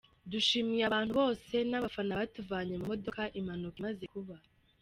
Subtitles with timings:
[0.31, 4.35] Dushimiye abantu bose n’abafana batuvanye mu modoka impanuka imaze kuba….